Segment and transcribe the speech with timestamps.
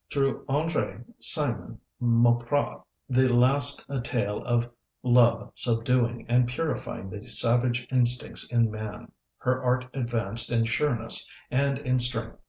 [0.11, 4.67] Through Andr├®, Simon, Mauprat the last a tale of
[5.03, 11.77] love subduing and purifying the savage instincts in man her art advanced in sureness and
[11.77, 12.39] in strength.